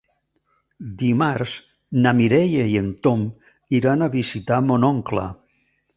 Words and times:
Dimarts 1.01 1.53
na 2.05 2.15
Mireia 2.21 2.65
i 2.71 2.79
en 2.81 2.89
Tom 3.09 3.29
iran 3.81 4.07
a 4.07 4.11
visitar 4.19 4.63
mon 4.71 4.89
oncle. 4.93 5.29